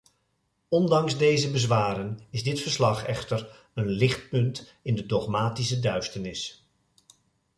Ondanks 0.69 1.17
deze 1.17 1.51
bezwaren 1.51 2.19
is 2.29 2.43
dit 2.43 2.59
verslag 2.59 3.03
echter 3.05 3.65
een 3.73 3.87
lichtpunt 3.89 4.73
in 4.81 4.95
de 4.95 5.05
dogmatische 5.05 5.79
duisternis. 5.79 6.65